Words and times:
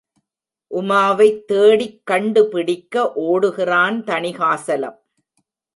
உமாவைத் 0.71 1.43
தேடிக்கண்டுபிடிக்க 1.51 3.03
ஒடுகிறான் 3.15 3.97
Thanikasalam. 4.03 4.97